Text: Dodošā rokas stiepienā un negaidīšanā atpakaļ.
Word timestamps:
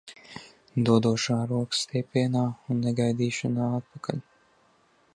Dodošā 0.89 1.37
rokas 1.51 1.83
stiepienā 1.87 2.43
un 2.75 2.83
negaidīšanā 2.89 3.71
atpakaļ. 3.81 4.29